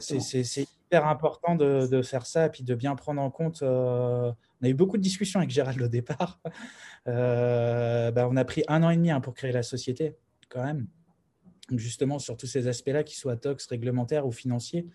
[0.00, 3.62] c'est hyper important de, faire ça et puis de bien prendre en compte.
[3.62, 6.40] on a eu beaucoup de discussions avec Gérald au départ.
[7.06, 10.14] Bah, on a pris un an et demi hein, pour créer la société,
[10.50, 10.86] quand même
[11.72, 14.86] justement sur tous ces aspects-là, qu'ils soient tox, réglementaires ou financiers,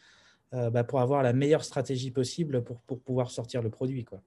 [0.54, 4.04] euh, bah, pour avoir la meilleure stratégie possible pour, pour, pouvoir sortir le produit.
[4.04, 4.22] Quoi.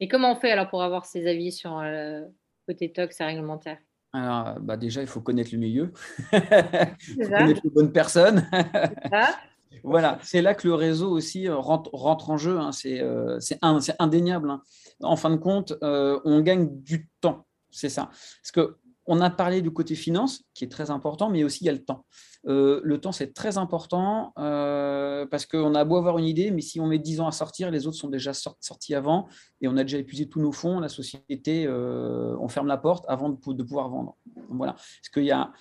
[0.00, 2.24] Et comment on fait alors pour avoir ces avis sur le euh,
[2.66, 3.78] côté tox et réglementaire?
[4.12, 5.92] Alors, bah déjà, il faut connaître le milieu,
[6.32, 6.40] il
[7.24, 8.48] faut connaître les bonnes personnes.
[9.82, 12.58] voilà, c'est là que le réseau aussi euh, rentre, rentre en jeu.
[12.58, 12.72] Hein.
[12.72, 13.58] C'est
[13.98, 14.48] indéniable.
[14.48, 14.62] Hein.
[15.02, 17.46] En fin de compte, on gagne du temps.
[17.70, 18.08] C'est ça.
[18.40, 21.66] Parce que on a parlé du côté finance, qui est très important, mais aussi il
[21.66, 22.04] y a le temps.
[22.48, 26.60] Euh, le temps, c'est très important euh, parce qu'on a beau avoir une idée, mais
[26.60, 29.28] si on met 10 ans à sortir, les autres sont déjà sortis avant
[29.60, 30.80] et on a déjà épuisé tous nos fonds.
[30.80, 34.16] La société, euh, on ferme la porte avant de, pouvoir vendre.
[34.48, 34.72] voilà.
[34.74, 35.52] Parce qu'il y a.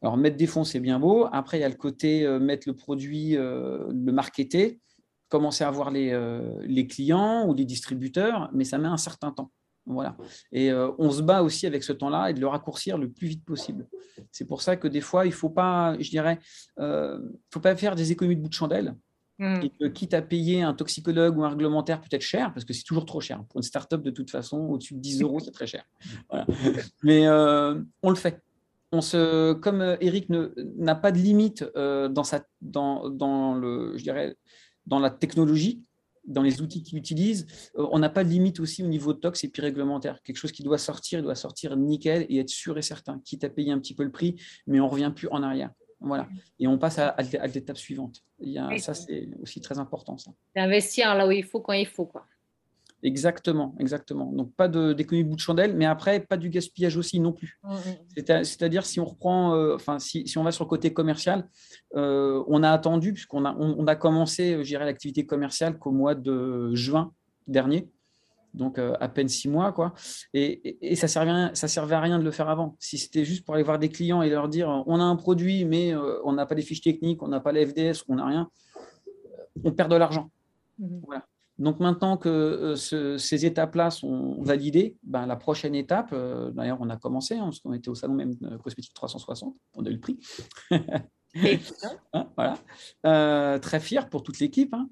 [0.00, 1.26] Alors, mettre des fonds, c'est bien beau.
[1.32, 4.78] Après, il y a le côté mettre le produit, le marketer,
[5.28, 6.16] commencer à voir les,
[6.62, 9.50] les clients ou les distributeurs, mais ça met un certain temps.
[9.88, 10.16] Voilà.
[10.52, 13.26] Et euh, on se bat aussi avec ce temps-là et de le raccourcir le plus
[13.26, 13.86] vite possible.
[14.30, 16.38] C'est pour ça que des fois, il ne faut pas, je dirais,
[16.78, 17.18] euh,
[17.50, 18.94] faut pas faire des économies de bout de chandelle.
[19.38, 19.60] Hmm.
[19.80, 23.06] Et quitte à payer un toxicologue ou un réglementaire peut-être cher, parce que c'est toujours
[23.06, 23.42] trop cher.
[23.48, 25.84] Pour une start-up, de toute façon, au-dessus de 10 euros, c'est très cher.
[27.02, 28.42] Mais euh, on le fait.
[28.90, 34.36] On se, comme Eric n'a pas de limite dans, sa, dans, dans, le, je dirais,
[34.86, 35.84] dans la technologie,
[36.28, 39.42] dans les outils qu'ils utilisent, on n'a pas de limite aussi au niveau de tox
[39.44, 40.22] et puis réglementaire.
[40.22, 43.44] Quelque chose qui doit sortir, il doit sortir nickel et être sûr et certain, quitte
[43.44, 45.70] à payer un petit peu le prix, mais on ne revient plus en arrière.
[46.00, 46.28] Voilà.
[46.60, 47.16] Et on passe à,
[47.52, 48.22] l'étape suivante.
[48.38, 50.16] Il y a, ça, c'est aussi très important.
[50.16, 50.30] Ça.
[50.54, 52.06] Investir là où il faut, quand il faut.
[52.06, 52.24] Quoi.
[53.02, 54.32] Exactement, exactement.
[54.32, 57.60] Donc, pas d'économie bout de chandelle, mais après, pas du gaspillage aussi non plus.
[57.62, 58.44] Mmh, mmh.
[58.44, 61.48] C'est-à-dire, si on reprend, euh, enfin, si, si, on va sur le côté commercial,
[61.94, 66.74] euh, on a attendu, puisqu'on a, on, a commencé, je l'activité commerciale qu'au mois de
[66.74, 67.12] juin
[67.46, 67.88] dernier,
[68.52, 69.94] donc euh, à peine six mois, quoi.
[70.34, 72.76] Et, et, ça servait, ça servait à rien de le faire avant.
[72.80, 75.64] Si c'était juste pour aller voir des clients et leur dire, on a un produit,
[75.64, 78.50] mais on n'a pas les fiches techniques, on n'a pas les FDS, on n'a rien,
[79.62, 80.32] on perd de l'argent.
[80.80, 80.98] Mmh.
[81.06, 81.24] Voilà.
[81.58, 86.88] Donc maintenant que euh, ces étapes-là sont validées, ben, la prochaine étape, euh, d'ailleurs on
[86.88, 89.94] a commencé, hein, parce qu'on était au salon même euh, Cosmétique 360, on a eu
[89.94, 90.18] le prix.
[92.14, 93.58] Hein, voilà.
[93.58, 94.72] très fier pour toute l'équipe.
[94.72, 94.88] Hein.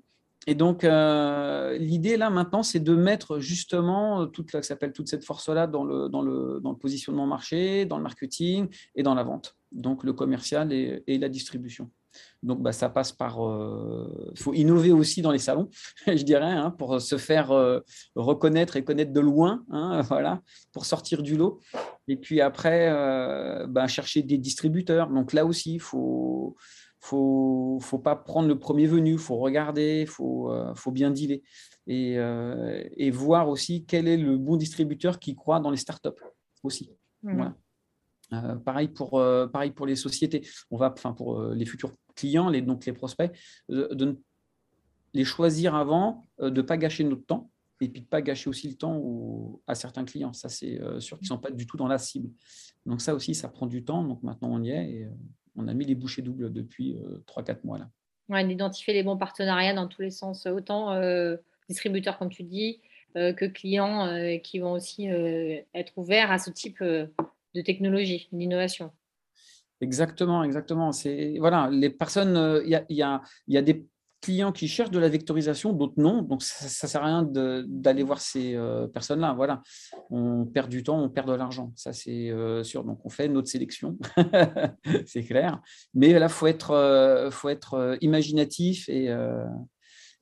[0.46, 5.82] Et donc l'idée là maintenant, c'est de mettre justement toute, s'appelle toute cette force-là dans
[5.82, 9.56] le, dans, le, dans le positionnement marché, dans le marketing et dans la vente.
[9.72, 11.90] Donc le commercial et la distribution.
[12.42, 13.38] Donc, bah, ça passe par.
[13.38, 15.68] Il euh, faut innover aussi dans les salons,
[16.06, 17.80] je dirais, hein, pour se faire euh,
[18.14, 21.60] reconnaître et connaître de loin, hein, voilà, pour sortir du lot.
[22.06, 25.10] Et puis après, euh, bah, chercher des distributeurs.
[25.10, 26.56] Donc là aussi, il faut.
[26.98, 31.40] Faut, faut pas prendre le premier venu, il faut regarder, il faut, faut bien dealer
[31.86, 32.14] et,
[32.96, 36.08] et, voir aussi quel est le bon distributeur qui croit dans les startups
[36.64, 36.90] aussi.
[37.22, 37.36] Mmh.
[38.30, 38.56] Voilà.
[38.56, 40.44] pareil, pour, pareil pour les sociétés.
[40.72, 43.30] On va, enfin pour les futurs clients, les, donc les prospects,
[43.68, 44.18] de,
[45.16, 47.50] les choisir avant, euh, de ne pas gâcher notre temps
[47.80, 50.32] et puis de ne pas gâcher aussi le temps à certains clients.
[50.32, 52.30] Ça, c'est euh, sûr qu'ils ne sont pas du tout dans la cible.
[52.84, 54.02] Donc ça aussi, ça prend du temps.
[54.02, 55.10] Donc maintenant, on y est et euh,
[55.56, 57.78] on a mis les bouchées doubles depuis 3-4 mois.
[57.78, 57.88] là.
[58.28, 61.00] Ouais, d'identifier les bons partenariats dans tous les sens, autant
[61.66, 62.80] distributeurs, comme tu dis,
[63.14, 68.92] que clients qui vont aussi être ouverts à ce type de technologie, d'innovation.
[69.80, 70.92] Exactement, exactement.
[70.92, 73.86] C'est voilà, les personnes, euh, il y, a, y, a, y, a, des
[74.22, 76.22] clients qui cherchent de la vectorisation, d'autres non.
[76.22, 77.22] Donc ça, ne sert à rien
[77.66, 79.34] d'aller voir ces euh, personnes-là.
[79.34, 79.62] Voilà,
[80.08, 81.72] on perd du temps, on perd de l'argent.
[81.76, 82.84] Ça c'est euh, sûr.
[82.84, 83.98] Donc on fait notre sélection,
[85.06, 85.60] c'est clair.
[85.92, 89.14] Mais là, faut être, faut être imaginatif et,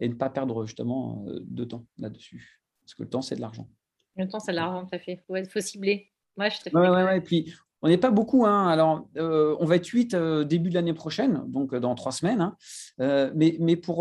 [0.01, 3.69] et ne pas perdre justement de temps là-dessus, parce que le temps c'est de l'argent.
[4.17, 5.25] Le temps c'est de l'argent, tout à fait.
[5.31, 6.11] Il faut, cibler.
[6.37, 7.19] Moi, je te ouais, ouais, ouais.
[7.19, 8.47] Et puis, on n'est pas beaucoup.
[8.47, 8.66] Hein.
[8.66, 12.12] Alors, euh, on va être 8 euh, début de l'année prochaine, donc euh, dans trois
[12.12, 12.40] semaines.
[12.40, 13.31] Hein.
[13.35, 13.97] mais, mais pour,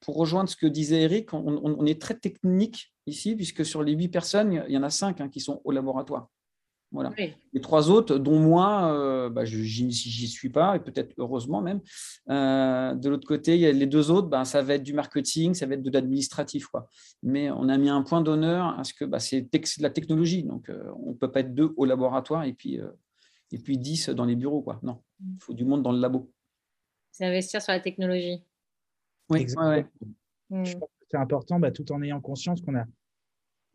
[0.00, 4.08] pour rejoindre ce que disait Eric, on, est très technique ici, puisque sur les 8
[4.08, 6.28] personnes, il y en a 5 hein, qui sont au laboratoire.
[6.96, 7.12] Voilà.
[7.52, 11.82] Les trois autres, dont moi, euh, bah, je n'y suis pas, et peut-être heureusement même.
[12.30, 14.94] Euh, de l'autre côté, il y a les deux autres, bah, ça va être du
[14.94, 16.68] marketing, ça va être de l'administratif.
[17.22, 20.42] Mais on a mis un point d'honneur à ce que bah, c'est de la technologie.
[20.42, 22.80] Donc, euh, on ne peut pas être deux au laboratoire et puis,
[23.52, 24.62] et puis dix dans les bureaux.
[24.62, 24.80] Quoi.
[24.82, 25.34] Non, mm.
[25.34, 26.32] il faut du monde dans le labo.
[27.12, 28.42] C'est investir sur la technologie.
[29.28, 29.86] Oui, ouais,
[30.48, 30.64] mm.
[30.64, 32.86] Je pense que c'est important, tout en ayant conscience qu'on a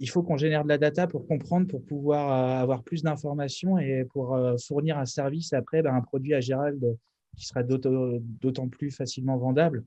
[0.01, 3.77] il faut qu'on génère de la data pour comprendre, pour pouvoir euh, avoir plus d'informations
[3.77, 6.97] et pour euh, fournir un service après, ben, un produit à Gérald
[7.37, 9.85] qui sera d'autant plus facilement vendable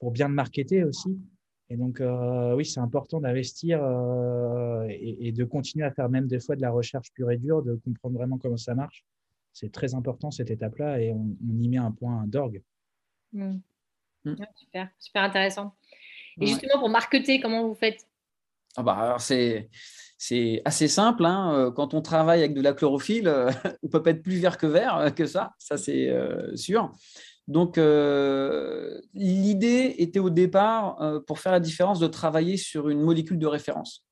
[0.00, 1.16] pour bien le marketer aussi.
[1.70, 3.78] Et donc, euh, oui, c'est important d'investir
[4.88, 7.76] et, de continuer à faire même des fois de la recherche pure et dure, de
[7.76, 9.04] comprendre vraiment comment ça marche.
[9.52, 12.60] C'est très important cette étape-là et on, y met un point d'orgue.
[13.32, 13.54] Mmh.
[14.24, 14.34] Mmh.
[14.56, 15.74] Super, super intéressant.
[16.40, 18.04] Et justement, pour marketer, comment vous faites?
[18.76, 19.70] Ah bah, c'est,
[20.64, 21.24] assez simple.
[21.24, 21.54] Hein.
[21.54, 23.50] Euh, quand on travaille avec de la chlorophylle, euh,
[23.82, 26.12] on peut pas être plus vert que vert euh, que ça, ça c'est
[26.54, 26.90] sûr.
[27.46, 27.76] Donc,
[29.12, 34.06] l'idée était au départ, pour faire la différence, de travailler sur une molécule de référence.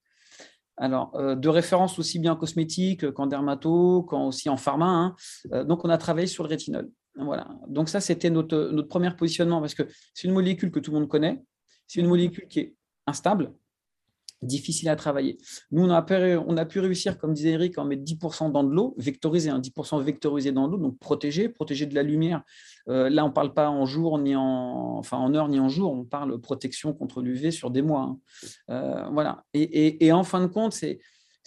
[0.77, 5.17] Alors, de référence aussi bien en cosmétique qu'en dermato, qu'en aussi en pharma.
[5.51, 5.65] Hein.
[5.65, 6.91] donc, on a travaillé sur le rétinol.
[7.17, 7.49] Voilà.
[7.69, 10.99] Donc, ça, c'était notre, notre premier positionnement parce que c'est une molécule que tout le
[10.99, 11.43] monde connaît.
[11.87, 12.75] C'est une molécule qui est
[13.07, 13.55] instable,
[14.43, 15.39] difficile à travailler.
[15.71, 16.03] Nous, on a,
[16.65, 20.53] pu, réussir, comme disait Eric, en mettre 10% dans de l'eau, vectorisé, 10% hein, vectorisé
[20.53, 22.43] dans l'eau, donc protégé, protégé de la lumière.
[22.89, 25.69] Euh, là, on ne parle pas en jour, ni en, enfin, en heure, ni en
[25.69, 28.03] jour, on parle protection contre l'UV sur des mois.
[28.03, 28.19] Hein.
[28.71, 29.45] Euh, voilà.
[29.55, 30.99] Et, en fin de compte, c'est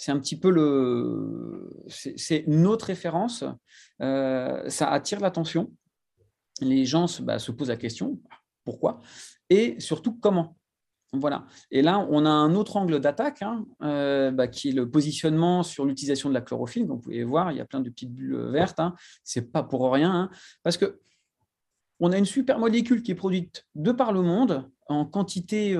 [0.08, 3.44] un petit peu le, c'est notre référence.
[4.02, 5.72] Euh, ça attire l'attention.
[6.62, 8.20] Les gens se, bah, se posent la question
[8.66, 9.00] pourquoi?
[9.50, 10.58] Et surtout comment?
[11.20, 11.46] Voilà.
[11.72, 15.64] Et là, on a un autre angle d'attaque hein, euh, bah, qui est le positionnement
[15.64, 16.86] sur l'utilisation de la chlorophylle.
[16.88, 18.80] Vous pouvez voir, il y a plein de petites bulles vertes.
[18.80, 18.94] Hein.
[19.24, 20.14] Ce n'est pas pour rien.
[20.14, 20.30] Hein,
[20.64, 21.00] parce que
[22.00, 25.78] on a une super molécule qui est produite de par le monde en quantité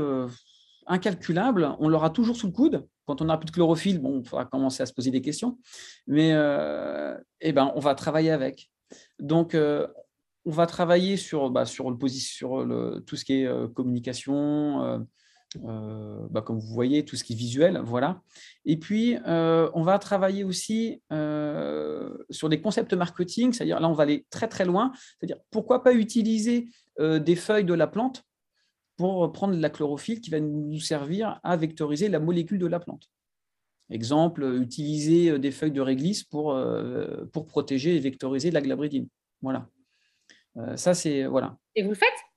[0.88, 2.88] incalculable, on l'aura toujours sous le coude.
[3.06, 5.60] Quand on n'a plus de chlorophylle, bon, il faudra commencer à se poser des questions,
[6.08, 6.30] mais
[7.42, 8.72] eh ben, on va travailler avec.
[9.20, 9.58] Donc,
[10.46, 15.06] on va travailler sur, bah, tout ce qui est communication,
[15.64, 18.22] euh, bah, comme vous voyez, tout ce qui est visuel, voilà.
[18.66, 23.94] Et puis, euh, on va travailler aussi euh, sur des concepts marketing, c'est-à-dire là, on
[23.94, 28.24] va aller très très loin, c'est-à-dire pourquoi pas utiliser des feuilles de la plante
[28.96, 33.10] pour prendre la chlorophylle qui va nous servir à vectoriser la molécule de la plante.
[33.90, 36.58] Exemple, utiliser des feuilles de réglisse pour,
[37.34, 39.10] pour protéger et vectoriser la glabridine.
[39.42, 39.68] Voilà.
[40.78, 41.26] ça, c'est.
[41.26, 41.58] Voilà.
[41.76, 42.35] Et vous le faites?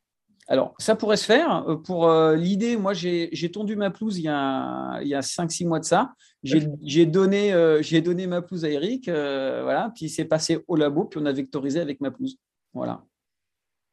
[0.50, 1.68] Alors, ça pourrait se faire.
[1.68, 5.78] Euh, pour euh, l'idée, moi, j'ai tondu ma pelouse il y a, il 5-6 mois
[5.78, 6.14] de ça.
[6.42, 11.20] J'ai donné, euh, donné ma pelouse à Eric, voilà, puis c'est passé au labo, puis
[11.22, 12.38] on a vectorisé avec ma pelouse.
[12.72, 13.04] Voilà.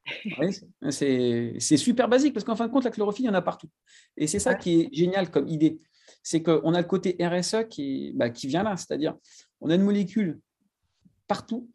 [0.92, 3.70] c'est super basique parce qu'en fin de compte, la chlorophylle, il y en a partout.
[4.16, 5.82] Et c'est ça qui est génial comme idée.
[6.24, 9.16] C'est qu'on a le côté RSE qui, bah, qui vient là, c'est-à-dire
[9.60, 10.40] on a une molécule
[11.28, 11.70] partout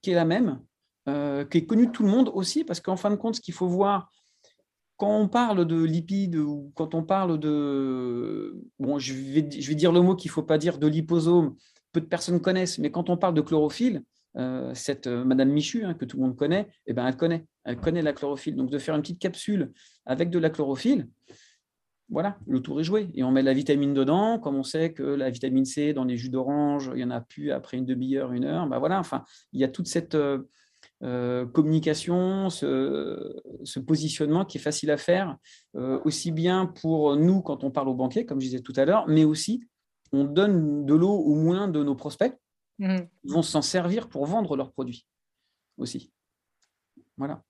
[0.00, 0.60] qui est la même,
[1.08, 3.40] euh, qui est connu de tout le monde aussi, parce qu'en fin de compte, ce
[3.40, 4.08] qu'il faut voir,
[4.96, 8.54] quand on parle de lipides ou quand on parle de.
[8.78, 11.56] Bon, je vais, dire le mot qu'il ne faut pas dire de liposome,
[11.90, 14.04] peu de personnes connaissent, mais quand on parle de chlorophylle,
[14.36, 17.44] euh, cette euh, Madame Michu, hein, que tout le monde connaît, eh ben, elle connaît,
[17.64, 18.54] elle connaît la chlorophylle.
[18.54, 19.72] Donc, de faire une petite capsule
[20.06, 21.08] avec de la chlorophylle,
[22.08, 23.08] voilà, le tour est joué.
[23.14, 26.16] Et on met la vitamine dedans, comme on sait que la vitamine C dans les
[26.16, 28.68] jus d'orange, il n'y en a plus après une demi-heure, une heure.
[28.68, 30.16] Ben voilà, enfin, il y a toute cette,
[31.52, 35.36] communication, ce, positionnement qui est facile à faire,
[35.74, 38.84] euh, aussi bien pour nous quand on parle aux banquiers, comme je disais tout à
[38.84, 39.64] l'heure, mais aussi
[40.12, 42.34] on donne de l'eau au moins de nos prospects,
[42.78, 42.98] mmh.
[43.24, 45.06] ils vont s'en servir pour vendre leurs produits
[45.76, 46.12] aussi.
[47.16, 47.42] Voilà.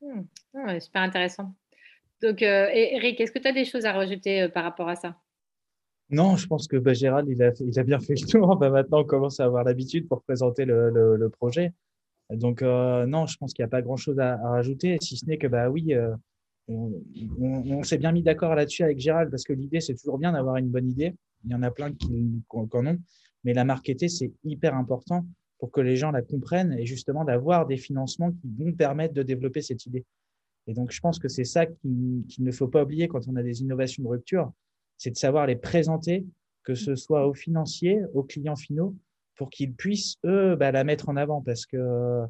[0.00, 0.80] Mmh.
[0.80, 1.54] super intéressant.
[2.22, 5.16] Donc, euh, Eric, est-ce que tu as des choses à rajouter par rapport à ça?
[6.08, 8.56] Non, je pense que bah, Gérald, il a, il a, bien fait le tour.
[8.58, 11.74] Bah, maintenant, on commence à avoir l'habitude pour présenter le projet.
[12.30, 15.38] Donc, euh, non, je pense qu'il n'y a pas grand-chose à, rajouter, si ce n'est
[15.38, 16.14] que, bah oui, euh,
[16.68, 20.56] on, s'est bien mis d'accord là-dessus avec Gérald, parce que l'idée, c'est toujours bien d'avoir
[20.56, 21.14] une bonne idée.
[21.44, 22.98] Il y en a plein qui, en ont,
[23.44, 25.24] mais la marketer, c'est hyper important
[25.58, 29.22] pour que les gens la comprennent et justement d'avoir des financements qui vont permettre de
[29.22, 30.04] développer cette idée.
[30.66, 33.42] Et donc, je pense que c'est ça qu'il ne faut pas oublier quand on a
[33.42, 34.52] des innovations de rupture,
[34.98, 36.26] c'est de savoir les présenter,
[36.64, 38.96] que ce soit aux financiers, aux clients finaux,
[39.36, 41.42] pour qu'ils puissent, eux, bah, la mettre en avant.
[41.42, 42.26] Parce que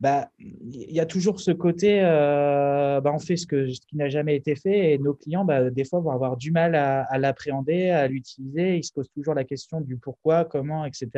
[0.00, 4.34] bah, il y a toujours ce côté, euh, bah, on fait ce, qui n'a jamais
[4.34, 8.08] été fait et nos clients, bah, des fois, vont avoir du mal à, l'appréhender, à
[8.08, 8.78] l'utiliser.
[8.78, 11.10] Ils se posent toujours la question du pourquoi, comment, etc.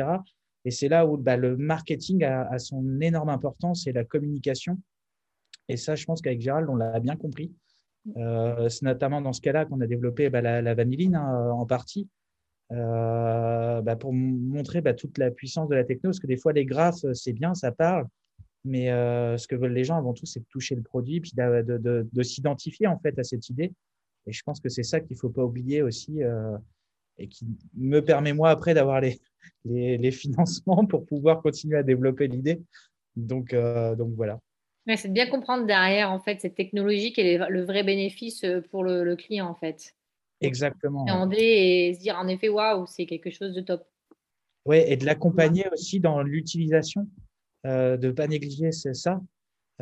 [0.65, 4.77] Et c'est là où le marketing a, son énorme importance et la communication.
[5.69, 7.53] Et ça, je pense qu'avec Gérald, on l'a bien compris.
[8.17, 12.09] Euh, c'est notamment dans ce cas-là qu'on a développé la, vanilline hein, en partie.
[12.71, 16.53] Euh, bah, pour montrer bah, toute la puissance de la techno, parce que des fois,
[16.53, 18.07] les graphes, euh, c'est bien, ça parle,
[18.63, 21.33] mais euh, ce que veulent les gens avant tout, c'est de toucher le produit, puis
[21.35, 23.73] de, s'identifier en fait à cette idée.
[24.25, 26.21] Et je pense que c'est ça qu'il ne faut pas oublier aussi,
[27.17, 27.45] et qui
[27.75, 29.01] me permet moi après d'avoir
[29.65, 32.61] les, financements pour pouvoir continuer à développer l'idée.
[33.15, 34.39] Donc, donc voilà.
[34.95, 39.15] c'est de bien comprendre derrière en fait cette technologie et le vrai bénéfice pour le
[39.17, 39.93] client en fait.
[40.43, 41.05] Exactement.
[41.31, 43.85] Et se dire en effet, waouh, c'est quelque chose de top.
[44.65, 47.07] Oui, et de l'accompagner aussi dans l'utilisation,
[47.65, 49.21] euh, de ne pas négliger ça,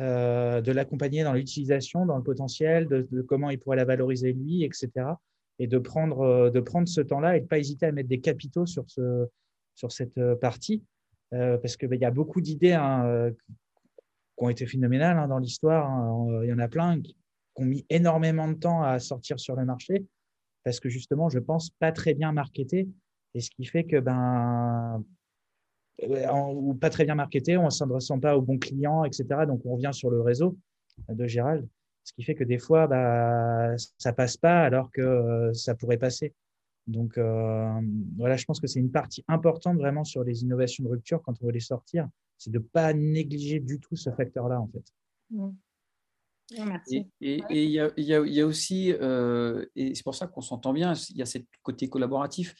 [0.00, 4.64] euh, de l'accompagner dans l'utilisation, dans le potentiel, de, comment il pourrait la valoriser lui,
[4.64, 4.90] etc.
[5.58, 8.08] Et de prendre, euh, de prendre ce temps-là et de ne pas hésiter à mettre
[8.08, 9.28] des capitaux sur, ce,
[9.74, 10.82] sur cette partie,
[11.30, 13.30] parce qu'il ben, y a beaucoup d'idées hein,
[14.36, 15.88] qui ont été phénoménales hein, dans l'histoire.
[15.88, 16.42] Hein.
[16.42, 17.16] Il y en a plein qui
[17.56, 20.04] ont mis énormément de temps à sortir sur le marché
[20.64, 22.88] parce que justement, je pense pas très bien marketé.
[23.34, 25.02] Et ce qui fait que, ben,
[26.00, 29.24] ou pas très bien marketé, on ne s'adresse pas aux bons clients, etc.
[29.46, 30.56] Donc, on revient sur le réseau
[31.08, 31.66] de Gérald.
[32.04, 35.98] Ce qui fait que des fois, bah, ça passe pas alors que euh, ça pourrait
[35.98, 36.34] passer.
[36.88, 37.80] Donc, euh,
[38.16, 41.34] voilà, je pense que c'est une partie importante vraiment sur les innovations de rupture quand
[41.40, 42.08] on veut les sortir.
[42.38, 44.84] C'est de ne pas négliger du tout ce facteur-là, en fait.
[45.30, 45.50] Mmh.
[47.20, 51.22] Et il y, a aussi, euh, et c'est pour ça qu'on s'entend bien, il y
[51.22, 52.54] a ce côté collaboratif,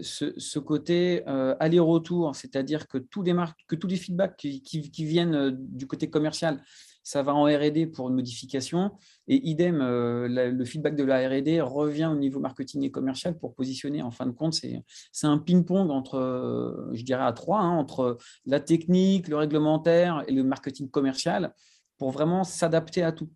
[0.00, 5.34] ce, côté euh, aller-retour, c'est-à-dire que tous les marques, que tous les feedbacks qui, viennent
[5.34, 6.62] euh, du côté commercial,
[7.02, 8.90] ça va en R&D pour une modification,
[9.28, 14.02] et idem, le feedback de la R&D revient au niveau marketing et commercial pour positionner.
[14.02, 18.60] En fin de compte, c'est un ping-pong entre, je dirais à trois, hein, entre la
[18.60, 21.54] technique, le réglementaire et le marketing commercial
[21.98, 23.28] pour vraiment s'adapter à tout.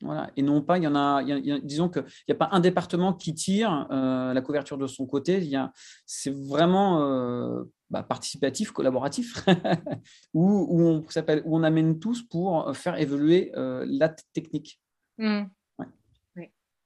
[0.00, 0.30] Voilà.
[0.36, 1.22] Et non pas, il y en a,
[1.60, 5.50] disons qu'il n'y a pas un département qui tire la couverture de son côté.
[6.04, 9.44] C'est vraiment bah, participatif, collaboratif,
[10.34, 11.04] où, on,
[11.44, 14.80] où on amène tous pour faire évoluer la technique.
[15.16, 15.44] Mmh.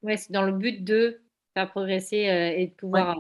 [0.03, 0.17] Ouais.
[0.17, 1.21] c'est dans le but de
[1.55, 3.17] faire progresser et de pouvoir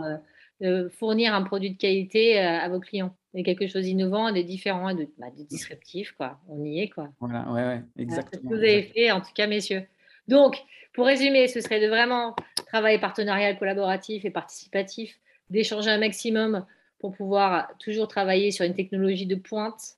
[0.90, 5.08] fournir un produit de qualité à vos clients et quelque chose d'innovant, de différent, de,
[5.18, 6.38] bah, de disruptif, quoi.
[6.48, 7.08] On y est, quoi.
[7.20, 8.30] Voilà, ouais, ouais, exactement.
[8.30, 9.86] C'est ce que vous avez fait, en tout cas, messieurs.
[10.26, 10.56] Donc,
[10.92, 12.34] pour résumer, ce serait de vraiment
[12.66, 15.18] travailler partenarial, collaboratif et participatif,
[15.50, 16.66] d'échanger un maximum
[16.98, 19.96] pour pouvoir toujours travailler sur une technologie de pointe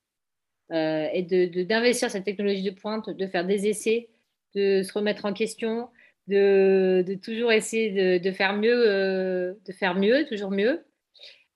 [0.73, 4.09] euh, et d'investir de, cette technologie de pointe, de faire des essais,
[4.55, 5.88] de se remettre en question,
[6.31, 10.85] de, toujours essayer de, faire mieux, euh, de faire mieux, toujours mieux,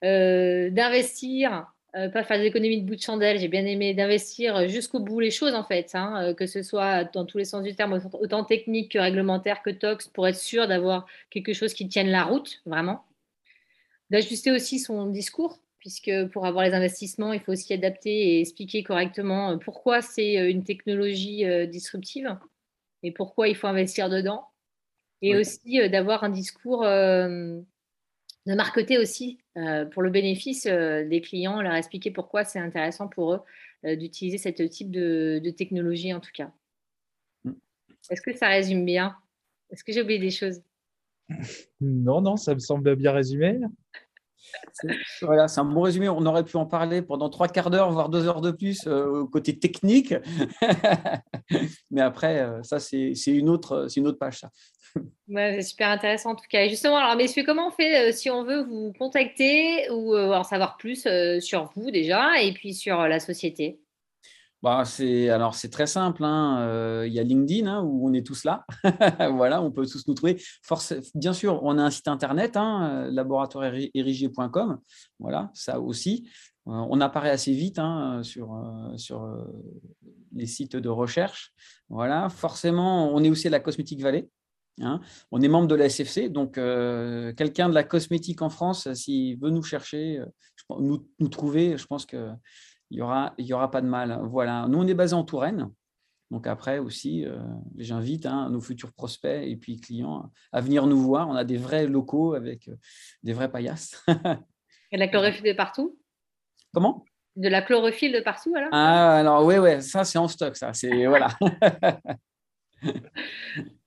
[0.03, 4.67] euh, d'investir, euh, pas faire des économies de bout de chandelle, j'ai bien aimé d'investir
[4.67, 7.75] jusqu'au bout les choses en fait, hein, que ce soit dans tous les sens du
[7.75, 12.09] terme, autant technique que réglementaire que tox, pour être sûr d'avoir quelque chose qui tienne
[12.09, 13.05] la route, vraiment.
[14.11, 18.83] D'ajuster aussi son discours, puisque pour avoir les investissements, il faut aussi adapter et expliquer
[18.83, 22.37] correctement pourquoi c'est une technologie disruptive
[23.03, 24.47] et pourquoi il faut investir dedans.
[25.27, 26.85] Et aussi d'avoir un discours
[28.45, 33.07] de marketer aussi euh, pour le bénéfice euh, des clients, leur expliquer pourquoi c'est intéressant
[33.07, 33.41] pour eux
[33.85, 36.51] euh, d'utiliser ce type de, technologie en tout cas.
[37.43, 37.53] Mm.
[38.09, 39.15] Est-ce que ça résume bien?
[39.71, 40.61] Est-ce que j'ai oublié des choses?
[41.81, 43.59] Non, non, ça me semble bien résumé.
[45.21, 46.09] Voilà, c'est un bon résumé.
[46.09, 49.27] On aurait pu en parler pendant trois quarts d'heure, voire deux heures de plus au
[49.27, 50.13] côté technique.
[51.91, 54.41] Mais après, ça, c'est une, autre, une autre page.
[55.27, 56.63] C'est super intéressant en tout cas.
[56.63, 60.33] Et justement, alors messieurs, comment on fait euh, si on veut vous contacter ou euh,
[60.33, 63.79] en savoir plus euh, sur vous déjà et puis sur la société?
[64.65, 66.23] Bah, c'est alors c'est très simple.
[66.23, 67.05] Hein.
[67.05, 68.65] Il y a LinkedIn hein, où on est tous là.
[69.31, 70.41] voilà, on peut tous nous trouver.
[70.63, 74.79] Force, bien sûr, on a un site internet, hein, laboratoire-érigé.com.
[75.19, 76.27] Voilà, ça aussi.
[76.65, 78.59] on apparaît assez vite hein, sur,
[78.97, 79.45] sur
[80.33, 81.53] les sites de recherche.
[81.89, 84.27] Voilà, forcément, on est aussi à la Cosmétique Valley.
[85.31, 89.39] On est membre de la SFC, donc euh, quelqu'un de la cosmétique en France, s'il
[89.39, 92.05] veut nous chercher, euh, nous, trouver, je pense
[92.87, 94.19] qu'il n'y aura, y aura pas de mal.
[94.23, 94.67] Voilà.
[94.67, 95.71] Nous, on est basé en Touraine.
[96.31, 97.37] Donc après aussi, euh,
[97.77, 101.29] j'invite hein, nos futurs prospects et puis clients à venir nous voir.
[101.29, 102.69] On a des vrais locaux avec
[103.21, 104.03] des vrais paillasses.
[104.91, 105.99] et la chlorophylle de partout?
[106.73, 107.05] Comment?
[107.35, 108.69] De la chlorophylle de partout alors?
[108.71, 110.73] Ah alors oui, ouais, ça c'est en stock, ça.
[110.73, 111.29] C'est voilà.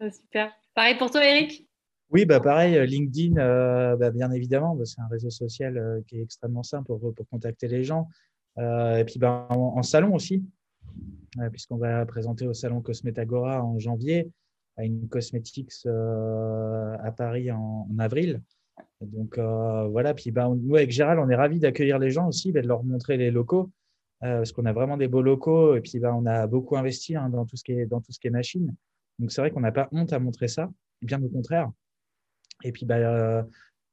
[0.01, 0.53] Ah, super.
[0.75, 1.69] Pareil pour toi, Eric?
[2.11, 6.01] Oui, bah pareil, euh, LinkedIn, euh, bah, bien évidemment, bah, c'est un réseau social euh,
[6.07, 8.09] qui est extrêmement simple pour, pour contacter les gens.
[8.57, 10.45] Et puis bah, en, salon aussi,
[11.53, 14.31] puisqu'on va présenter au salon Cosmetagora en janvier,
[14.77, 18.43] à une Cosmetics à Paris en, avril.
[19.01, 22.61] Donc voilà, puis bah, nous avec Gérald, on est ravis d'accueillir les gens aussi, de
[22.61, 23.71] leur montrer les locaux,
[24.21, 27.29] parce qu'on a vraiment des beaux locaux, et puis bah, on a beaucoup investi hein,
[27.29, 28.75] dans, tout ce qui est, dans tout ce qui est machine.
[29.19, 30.71] Donc c'est vrai qu'on n'a pas honte à montrer ça,
[31.03, 31.71] bien au contraire.
[32.65, 33.43] Et puis euh,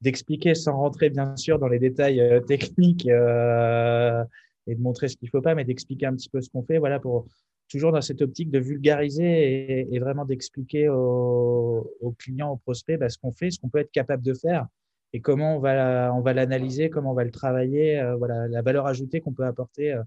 [0.01, 4.23] d'expliquer sans rentrer bien sûr dans les détails euh, techniques euh,
[4.67, 6.63] et de montrer ce qu'il ne faut pas, mais d'expliquer un petit peu ce qu'on
[6.63, 7.27] fait, voilà, pour
[7.69, 13.17] toujours dans cette optique de vulgariser et, vraiment d'expliquer aux, clients, aux prospects bah, ce
[13.17, 14.67] qu'on fait, ce qu'on peut être capable de faire
[15.13, 18.85] et comment on va, on va l'analyser, comment on va le travailler, voilà, la valeur
[18.85, 19.97] ajoutée qu'on peut apporter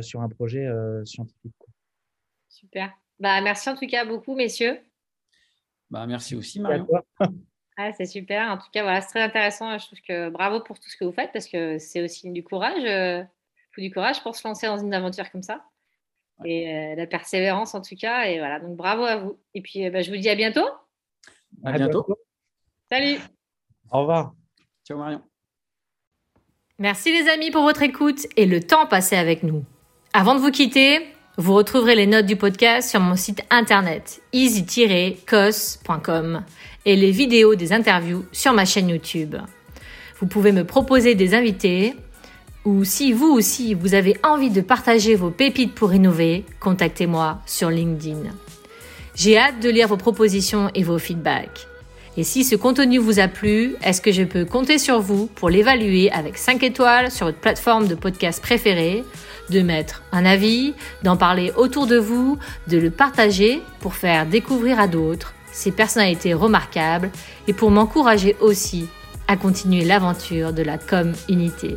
[0.00, 0.68] sur un projet
[1.04, 1.54] scientifique.
[2.48, 2.90] Super.
[3.20, 4.78] Bah, merci en tout cas beaucoup, messieurs.
[5.90, 6.86] Bah, merci aussi, Marion.
[7.76, 8.50] Ah, c'est super.
[8.50, 9.78] En tout cas, voilà, c'est très intéressant.
[9.78, 12.42] Je trouve que bravo pour tout ce que vous faites parce que c'est aussi du
[12.42, 13.26] courage.
[13.74, 15.64] Faut du courage pour se lancer dans une aventure comme ça.
[16.44, 18.24] Et euh, la persévérance en tout cas.
[18.24, 19.38] Et voilà, donc bravo à vous.
[19.54, 20.66] Et puis, euh, bah, je vous dis à bientôt.
[21.64, 22.06] À bientôt.
[22.90, 23.18] Salut.
[23.90, 24.34] Au revoir.
[24.86, 25.22] Ciao, Marion.
[26.78, 29.64] Merci les amis pour votre écoute et le temps passé avec nous.
[30.12, 31.06] Avant de vous quitter,
[31.36, 35.24] vous retrouverez les notes du podcast sur mon site internet easy-cos.com
[36.84, 39.36] et les vidéos des interviews sur ma chaîne YouTube.
[40.20, 41.94] Vous pouvez me proposer des invités
[42.64, 47.70] ou si vous aussi vous avez envie de partager vos pépites pour innover, contactez-moi sur
[47.70, 48.30] LinkedIn.
[49.14, 51.68] J'ai hâte de lire vos propositions et vos feedbacks.
[52.16, 55.50] Et si ce contenu vous a plu, est-ce que je peux compter sur vous pour
[55.50, 59.04] l'évaluer avec 5 étoiles sur votre plateforme de podcast préférée
[59.50, 62.38] de mettre un avis, d'en parler autour de vous,
[62.68, 67.10] de le partager pour faire découvrir à d'autres ces personnalités remarquables
[67.46, 68.88] et pour m'encourager aussi
[69.28, 71.76] à continuer l'aventure de la com unité.